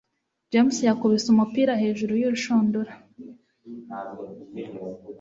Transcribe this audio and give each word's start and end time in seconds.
James 0.51 0.75
yakubise 0.87 1.27
umupira 1.29 1.73
hejuru 1.83 2.13
y'urushundura 2.21 2.91